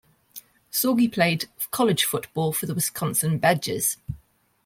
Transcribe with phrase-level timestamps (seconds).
[0.71, 3.97] Sorgi played college football for the Wisconsin Badgers.